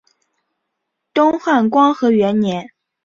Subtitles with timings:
[1.13, 2.71] 东汉光和元年。